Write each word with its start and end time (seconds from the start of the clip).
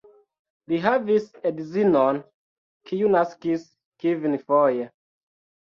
Li 0.71 0.79
havis 0.85 1.27
edzinon, 1.49 2.23
kiu 2.91 3.13
naskis 3.19 3.69
kvinfoje. 4.07 4.93